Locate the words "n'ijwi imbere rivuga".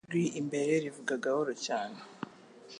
0.07-1.13